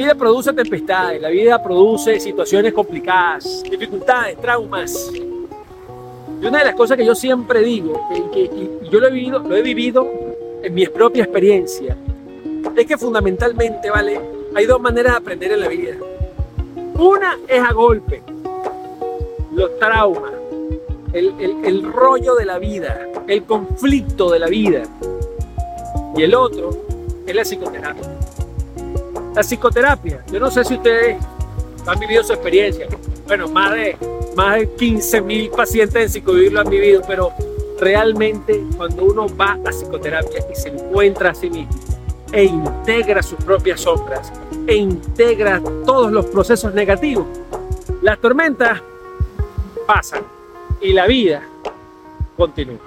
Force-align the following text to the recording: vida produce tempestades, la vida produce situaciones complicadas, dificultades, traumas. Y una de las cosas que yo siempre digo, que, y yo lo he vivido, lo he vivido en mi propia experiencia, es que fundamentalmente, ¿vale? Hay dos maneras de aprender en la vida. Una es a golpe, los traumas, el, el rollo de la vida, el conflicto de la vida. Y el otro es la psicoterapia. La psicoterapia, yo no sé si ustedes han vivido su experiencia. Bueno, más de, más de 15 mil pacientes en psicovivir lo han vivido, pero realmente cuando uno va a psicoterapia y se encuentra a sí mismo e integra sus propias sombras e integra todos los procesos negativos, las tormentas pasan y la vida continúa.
vida 0.00 0.14
produce 0.14 0.52
tempestades, 0.54 1.20
la 1.20 1.28
vida 1.28 1.62
produce 1.62 2.18
situaciones 2.20 2.72
complicadas, 2.72 3.62
dificultades, 3.62 4.40
traumas. 4.40 5.10
Y 5.14 6.46
una 6.46 6.60
de 6.60 6.64
las 6.64 6.74
cosas 6.74 6.96
que 6.96 7.04
yo 7.04 7.14
siempre 7.14 7.60
digo, 7.60 8.08
que, 8.32 8.40
y 8.40 8.88
yo 8.88 8.98
lo 8.98 9.08
he 9.08 9.10
vivido, 9.10 9.40
lo 9.40 9.54
he 9.54 9.62
vivido 9.62 10.08
en 10.62 10.72
mi 10.72 10.86
propia 10.86 11.24
experiencia, 11.24 11.96
es 12.74 12.86
que 12.86 12.96
fundamentalmente, 12.96 13.90
¿vale? 13.90 14.18
Hay 14.54 14.64
dos 14.64 14.80
maneras 14.80 15.12
de 15.12 15.18
aprender 15.18 15.52
en 15.52 15.60
la 15.60 15.68
vida. 15.68 15.96
Una 16.98 17.38
es 17.46 17.62
a 17.62 17.72
golpe, 17.72 18.22
los 19.54 19.78
traumas, 19.78 20.32
el, 21.12 21.34
el 21.62 21.92
rollo 21.92 22.36
de 22.36 22.46
la 22.46 22.58
vida, 22.58 23.06
el 23.26 23.44
conflicto 23.44 24.30
de 24.30 24.38
la 24.38 24.46
vida. 24.46 24.82
Y 26.16 26.22
el 26.22 26.34
otro 26.34 26.70
es 27.26 27.34
la 27.34 27.42
psicoterapia. 27.42 28.20
La 29.34 29.42
psicoterapia, 29.42 30.24
yo 30.30 30.40
no 30.40 30.50
sé 30.50 30.64
si 30.64 30.74
ustedes 30.74 31.16
han 31.86 31.98
vivido 31.98 32.24
su 32.24 32.32
experiencia. 32.32 32.88
Bueno, 33.26 33.48
más 33.48 33.72
de, 33.72 33.96
más 34.34 34.58
de 34.58 34.70
15 34.74 35.20
mil 35.20 35.50
pacientes 35.50 36.02
en 36.02 36.08
psicovivir 36.08 36.52
lo 36.52 36.60
han 36.60 36.70
vivido, 36.70 37.02
pero 37.06 37.32
realmente 37.78 38.62
cuando 38.76 39.04
uno 39.04 39.26
va 39.36 39.58
a 39.64 39.70
psicoterapia 39.70 40.44
y 40.50 40.54
se 40.54 40.68
encuentra 40.68 41.30
a 41.30 41.34
sí 41.34 41.48
mismo 41.48 41.70
e 42.32 42.44
integra 42.44 43.22
sus 43.22 43.38
propias 43.42 43.80
sombras 43.80 44.32
e 44.66 44.76
integra 44.76 45.60
todos 45.84 46.12
los 46.12 46.26
procesos 46.26 46.74
negativos, 46.74 47.26
las 48.02 48.18
tormentas 48.20 48.80
pasan 49.86 50.22
y 50.80 50.92
la 50.92 51.06
vida 51.06 51.42
continúa. 52.36 52.78